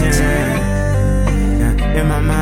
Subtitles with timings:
[0.00, 0.20] legend.
[1.60, 2.41] Yeah, in my mind.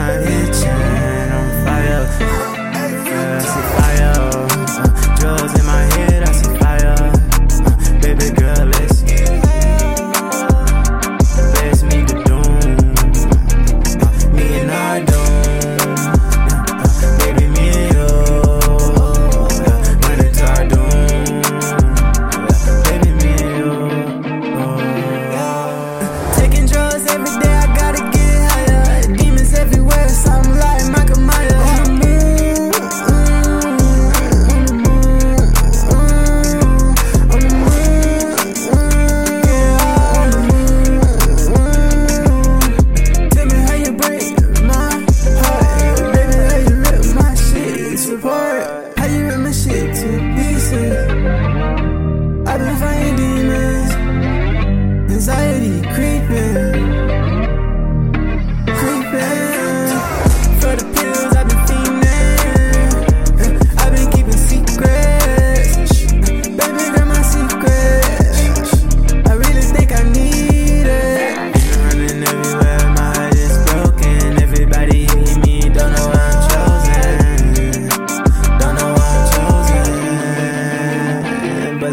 [27.11, 27.50] every day.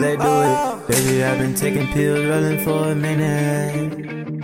[0.07, 0.87] they do it.
[0.87, 4.36] Baby, I've been taking pills, rolling for a minute.